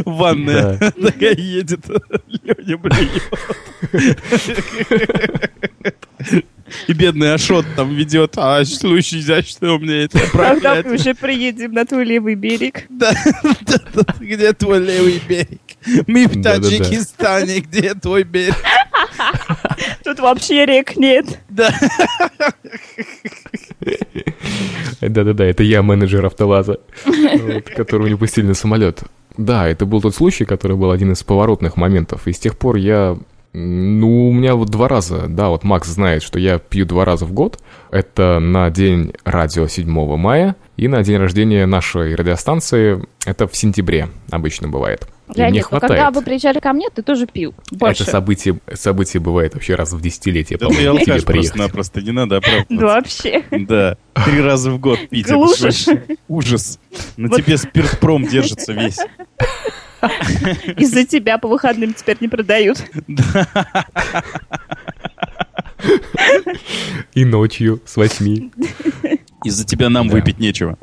[0.04, 1.80] Ванная такая едет.
[2.42, 3.22] Леня блюет.
[6.88, 8.32] И бедный Ашот там ведет.
[8.36, 10.92] А слушай, за что мне это Когда мы проклятие?
[10.94, 12.86] уже приедем на твой левый берег?
[12.88, 13.12] Да,
[14.18, 15.60] где твой левый берег?
[16.08, 16.42] Мы в.
[16.42, 18.56] Таджикистане, где твой берег?
[20.02, 21.38] Тут вообще рек нет.
[21.48, 21.72] Да.
[25.00, 29.02] Да-да-да, это я менеджер автоваза, вот, которого не пустили на самолет.
[29.36, 32.26] Да, это был тот случай, который был один из поворотных моментов.
[32.26, 33.16] И с тех пор я...
[33.52, 37.24] Ну, у меня вот два раза, да, вот Макс знает, что я пью два раза
[37.24, 37.58] в год.
[37.90, 43.02] Это на день радио 7 мая и на день рождения нашей радиостанции.
[43.24, 45.08] Это в сентябре обычно бывает.
[45.36, 45.90] Леонид, ну хватает.
[45.92, 47.54] когда вы приезжали ко мне, ты тоже пил.
[47.70, 48.02] Больше.
[48.02, 51.26] Это событие, событие бывает вообще раз в десятилетие, Да ты по-моему, алкаш приехать.
[51.26, 52.76] просто-напросто, не надо оправдываться.
[52.76, 53.44] Да вообще.
[53.50, 55.26] Да, три раза в год пить.
[55.28, 55.86] Глушишь.
[56.28, 56.78] Ужас.
[57.16, 57.42] На Вот.
[57.44, 58.98] тебе спиртпром держится весь.
[60.76, 62.78] Из-за тебя по выходным теперь не продают.
[67.14, 68.50] И ночью с восьми.
[69.44, 70.78] Из-за тебя нам выпить нечего.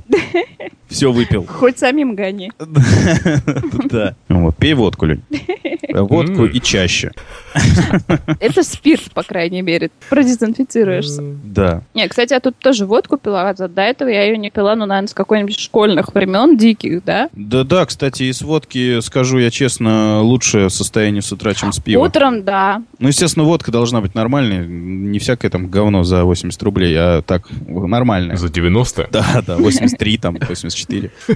[0.94, 1.46] Все выпил.
[1.48, 2.52] Хоть самим гони.
[3.90, 4.16] Да.
[4.30, 5.22] Вот, пей водку, Лень.
[5.94, 7.12] Водку и чаще.
[8.40, 9.92] Это спирт, по крайней мере.
[10.10, 11.22] Продезинфицируешься.
[11.44, 11.84] Да.
[11.94, 13.50] Не, кстати, я тут тоже водку пила.
[13.50, 17.30] а До этого я ее не пила, ну, наверное, с какой-нибудь школьных времен диких, да?
[17.34, 22.04] Да-да, кстати, из водки, скажу я честно, лучшее состояние с утра, чем с пива.
[22.04, 22.82] Утром, да.
[22.98, 24.66] Ну, естественно, водка должна быть нормальной.
[24.68, 28.36] Не всякое там говно за 80 рублей, а так, нормальная.
[28.36, 29.10] За 90?
[29.12, 30.83] Да, да, 83, там, 84.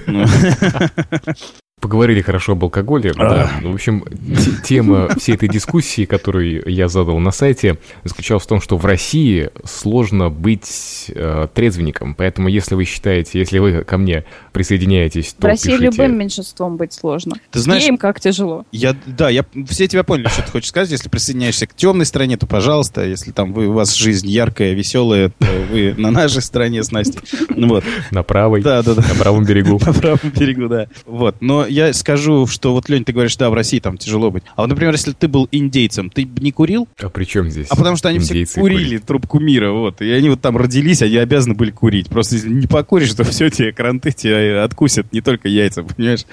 [0.06, 0.24] Ну,
[1.80, 3.12] Поговорили хорошо об алкоголе.
[3.14, 3.50] Да.
[3.62, 4.04] Ну, В общем,
[4.36, 8.84] те- тема всей этой дискуссии, которую я задал на сайте, заключалась в том, что в
[8.84, 12.14] России сложно быть э, трезвенником.
[12.16, 15.84] Поэтому, если вы считаете, если вы ко мне присоединяетесь, В то России пишите.
[15.84, 17.36] любым меньшинством быть сложно.
[17.52, 18.66] Ты знаешь- Им как тяжело.
[18.72, 20.90] Я, да, я, все тебя поняли, что ты хочешь сказать.
[20.90, 23.04] Если присоединяешься к темной стороне, то, пожалуйста.
[23.06, 27.20] Если там вы, у вас жизнь яркая, веселая, то вы на нашей стороне с Настей.
[27.50, 27.84] Вот.
[28.10, 29.02] На правой, Да, да, да.
[29.02, 29.78] на правом берегу.
[29.84, 30.88] По правому берегу, да.
[31.06, 31.36] Вот.
[31.40, 34.42] Но я скажу, что вот, Лень, ты говоришь, да, в России там тяжело быть.
[34.56, 36.88] А вот, например, если ты был индейцем, ты б не курил?
[37.00, 37.68] А при чем здесь?
[37.70, 39.04] А потому что они индейцы все курили курить?
[39.04, 40.00] трубку мира, вот.
[40.00, 42.08] И они вот там родились, они обязаны были курить.
[42.08, 46.24] Просто если не покуришь, то все, тебе кранты тебя откусят, не только яйца, понимаешь?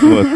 [0.00, 0.26] Вот.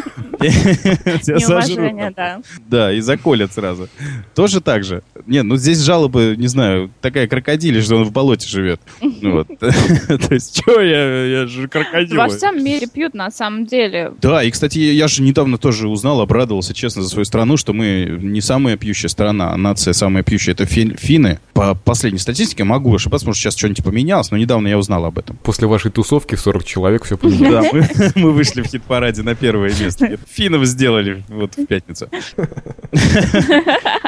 [0.41, 2.41] Неуважение, да.
[2.69, 3.89] Да, и заколят сразу.
[4.35, 5.03] Тоже так же.
[5.27, 8.81] Не, ну здесь жалобы, не знаю, такая крокодилия, что он в болоте живет.
[9.01, 9.49] Ну Вот.
[9.59, 12.17] То есть, что я, я же крокодил.
[12.17, 14.13] Во всем мире пьют на самом деле.
[14.21, 18.19] Да, и, кстати, я же недавно тоже узнал, обрадовался, честно, за свою страну, что мы
[18.21, 20.53] не самая пьющая страна, а нация самая пьющая.
[20.55, 21.39] Это фин- финны.
[21.53, 25.37] По последней статистике могу ошибаться, может, сейчас что-нибудь поменялось, но недавно я узнал об этом.
[25.43, 27.71] После вашей тусовки в 40 человек все поменялось.
[27.73, 30.19] Да, мы, мы вышли в хит-параде на первое место.
[30.31, 32.09] Финнов сделали вот в пятницу.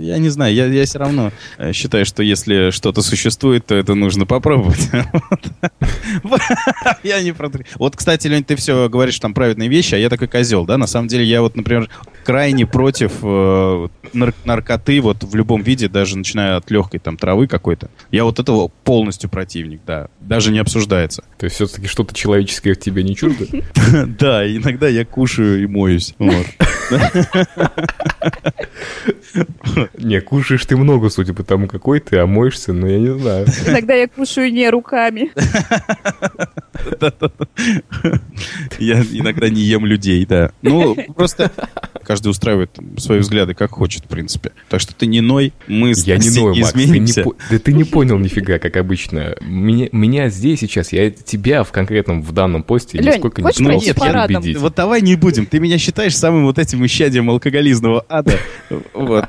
[0.00, 3.94] Я не знаю, я, я все равно э, считаю, что если что-то существует, то это
[3.94, 4.88] нужно попробовать.
[7.02, 7.50] Я не про...
[7.76, 10.78] Вот, кстати, Лень, ты все говоришь там праведные вещи, а я такой козел, да?
[10.78, 11.88] На самом деле я вот, например,
[12.24, 17.46] крайне против э, нар- наркоты вот в любом виде, даже начиная от легкой там травы
[17.46, 17.90] какой-то.
[18.10, 20.08] Я вот этого полностью противник, да.
[20.20, 21.22] Даже не обсуждается.
[21.38, 23.46] То есть все-таки что-то человеческое в тебе не чуждо?
[24.20, 26.14] Да, иногда я кушаю и моюсь.
[26.18, 26.46] Вот.
[29.98, 33.46] Не, кушаешь ты много, судя по тому, какой ты, а моешься, но я не знаю.
[33.66, 35.30] Иногда я кушаю не руками.
[38.78, 40.52] Я иногда не ем людей, да.
[40.62, 41.50] Ну, просто
[42.04, 44.52] каждый устраивает свои взгляды как хочет, в принципе.
[44.68, 47.12] Так что ты не ной, мы с Я не ною, Макс, ты не,
[47.50, 49.36] да ты не понял нифига, как обычно.
[49.40, 53.70] Меня, меня здесь сейчас, я тебя в конкретном, в данном посте Лёнь, нисколько не Ну,
[53.80, 54.56] нет, я- убедить.
[54.56, 55.46] Вот давай не будем.
[55.46, 58.32] Ты меня считаешь самым вот этим исчадием алкоголизного ада.
[58.94, 59.26] Вот.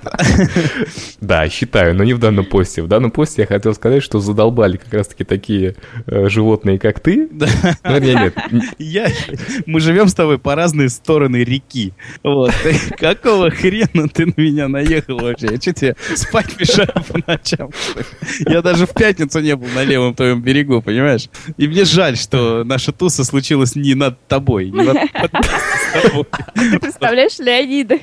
[1.21, 2.81] Да, считаю, но не в данном посте.
[2.81, 5.75] В данном посте я хотел сказать, что задолбали как раз-таки такие
[6.07, 7.29] э, животные, как ты.
[7.31, 8.33] Ну, нет.
[8.51, 9.07] Н- Я,
[9.65, 11.93] мы живем с тобой по разные стороны реки.
[12.23, 12.51] Вот.
[12.97, 15.47] Какого хрена ты на меня наехал вообще?
[15.51, 17.69] Я что тебе спать мешаю по ночам?
[18.47, 21.29] Я даже в пятницу не был на левом твоем берегу, понимаешь?
[21.57, 24.97] И мне жаль, что наша туса случилась не над тобой, не над.
[26.53, 27.97] Ты представляешь Леонида?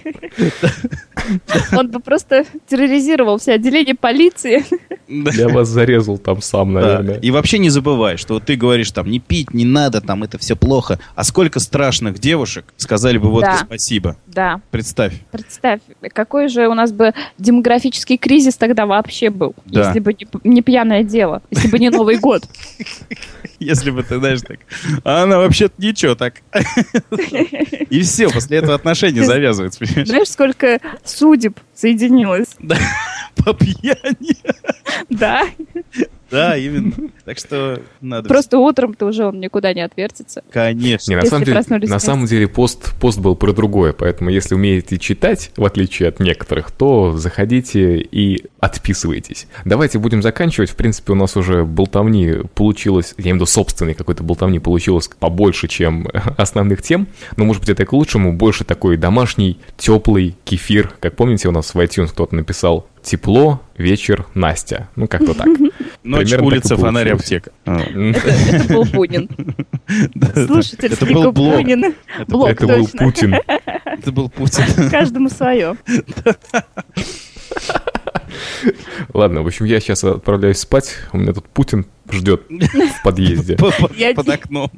[1.77, 4.65] Он бы просто терроризировал все отделения полиции.
[5.09, 5.31] Да.
[5.35, 7.19] Я вас зарезал там сам, наверное.
[7.21, 10.55] И вообще не забывай, что ты говоришь там, не пить, не надо, там это все
[10.55, 11.01] плохо.
[11.15, 14.17] А сколько страшных девушек сказали бы вот спасибо.
[14.27, 15.15] Да, Представь.
[15.31, 15.81] представь,
[16.13, 20.15] какой же у нас бы демографический кризис тогда вообще был, если бы
[20.45, 22.43] не пьяное дело, если бы не Новый год.
[23.61, 24.61] Если бы ты, знаешь, так.
[25.05, 26.35] А она вообще-то ничего так.
[27.91, 30.09] И все, после этого отношения завязываются, понимаешь?
[30.09, 32.57] Знаешь, сколько судеб соединилось?
[33.37, 34.37] По пьяни.
[35.09, 35.45] Да,
[36.31, 36.93] Да, именно.
[37.25, 38.29] Так что надо...
[38.29, 40.43] просто утром-то уже он никуда не отвертится.
[40.51, 41.11] Конечно.
[41.11, 44.99] Не, на самом деле, на самом деле пост, пост был про другое, поэтому если умеете
[44.99, 49.47] читать, в отличие от некоторых, то заходите и отписывайтесь.
[49.65, 50.71] Давайте будем заканчивать.
[50.71, 55.09] В принципе, у нас уже болтовни получилось, я имею в виду собственной какой-то болтовни получилось
[55.19, 58.33] побольше, чем основных тем, но, может быть, это и к лучшему.
[58.33, 60.95] Больше такой домашний, теплый кефир.
[61.01, 64.91] Как помните, у нас в iTunes кто-то написал «Тепло, вечер, Настя».
[64.95, 65.47] Ну, как-то так.
[66.05, 67.53] Ночь, примерно так улица, фонарь, аптека.
[67.65, 69.31] А, Это, был Бунин.
[70.47, 71.55] Слушатель Это Слика был блог.
[71.55, 71.95] Бунина.
[72.27, 72.87] Блог, Это был.
[72.87, 73.37] Путин.
[73.87, 74.91] Это был Путин.
[74.91, 75.79] Каждому свое.
[79.15, 80.97] Ладно, в общем, я сейчас отправляюсь спать.
[81.15, 83.57] У меня тут Путин ждет в подъезде.
[83.57, 84.71] Под окном.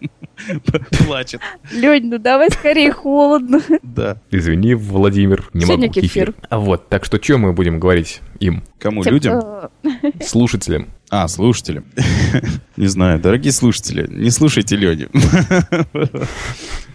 [1.07, 1.41] Плачет.
[1.73, 3.61] Лень, ну давай скорее холодно.
[3.83, 4.17] Да.
[4.31, 6.35] Извини, Владимир, не могу кефир.
[6.49, 9.03] А вот, так что что мы будем говорить им, Кому?
[9.05, 9.39] Людям?
[9.41, 9.71] кто-
[10.25, 10.89] слушателям?
[11.11, 11.85] А, слушателям.
[12.77, 15.09] Не знаю, дорогие слушатели, не слушайте Леню.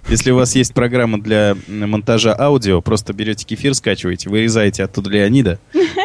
[0.08, 5.60] Если у вас есть программа для монтажа аудио, просто берете кефир, скачиваете, вырезаете оттуда Леонида,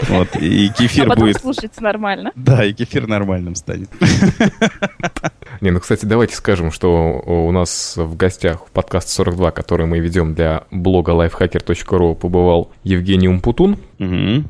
[0.08, 1.40] вот, и А кефир потом будет...
[1.40, 2.32] слушается нормально.
[2.34, 3.90] Да, и кефир нормальным станет.
[5.60, 9.98] Не, ну, кстати, давайте скажем, что у нас в гостях в подкаст 42, который мы
[9.98, 13.78] ведем для блога lifehacker.ru, побывал Евгений Умпутун.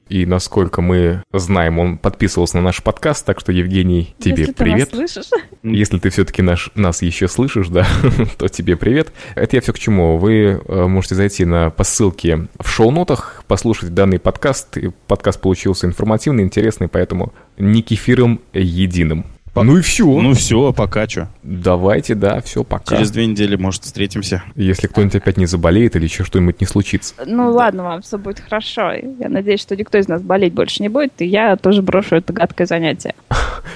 [0.08, 4.64] И насколько мы знаем, он подписывался на наш подкаст, так что, Евгений, тебе Если ты
[4.64, 4.90] нас привет.
[4.90, 5.30] слышишь.
[5.64, 7.86] Если ты все-таки наш, нас еще слышишь, да,
[8.38, 9.12] то тебе привет.
[9.34, 10.18] Это я все к чему.
[10.18, 14.76] Вы э, можете зайти на, по ссылке в шоу-нотах, послушать данный подкаст.
[14.76, 19.26] И подкаст получился информативный, интересный, поэтому не кефиром единым.
[19.54, 20.04] Ну и все.
[20.04, 21.28] Ну все, пока что.
[21.42, 22.96] Давайте, да, все, пока.
[22.96, 24.42] Через две недели, может, встретимся.
[24.54, 27.14] Если кто-нибудь опять не заболеет или еще что-нибудь не случится.
[27.26, 28.92] Ну ладно, вам все будет хорошо.
[28.92, 32.32] Я надеюсь, что никто из нас болеть больше не будет, и я тоже брошу это
[32.32, 33.14] гадкое занятие.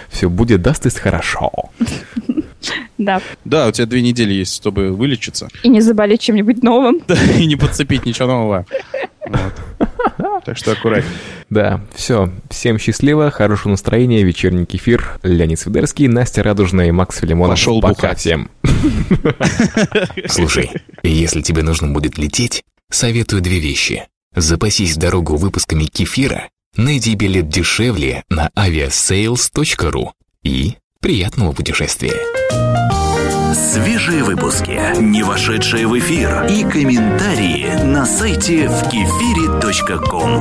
[0.08, 1.50] Все будет, даст и хорошо.
[2.98, 3.20] Да.
[3.44, 5.48] Да, у тебя две недели есть, чтобы вылечиться.
[5.62, 7.00] И не заболеть чем-нибудь новым.
[7.08, 8.66] Да, и не подцепить ничего нового.
[9.26, 10.44] Вот.
[10.44, 11.12] Так что аккуратнее.
[11.50, 12.30] Да, все.
[12.50, 15.18] Всем счастливо, хорошего настроения, вечерний кефир.
[15.22, 17.58] Леонид Свидерский, Настя Радужная и Макс Филимонов.
[17.58, 18.18] Пошел Пока бухать.
[18.18, 18.50] всем.
[20.28, 20.70] Слушай,
[21.02, 24.06] если тебе нужно будет лететь, советую две вещи.
[24.34, 30.10] Запасись в дорогу выпусками кефира, найди билет дешевле на aviasales.ru
[30.42, 30.74] и
[31.05, 32.14] приятного путешествия.
[33.55, 40.40] Свежие выпуски, не вошедшие в эфир и комментарии на сайте в.